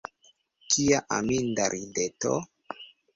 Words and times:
Kia 0.69 1.01
aminda 1.17 1.67
rideto! 1.73 2.33